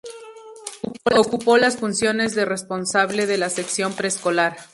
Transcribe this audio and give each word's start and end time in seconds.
Ocupó 1.15 1.57
las 1.59 1.77
funciones 1.77 2.33
de 2.33 2.43
responsable 2.43 3.27
de 3.27 3.37
la 3.37 3.51
sección 3.51 3.93
preescolar. 3.95 4.57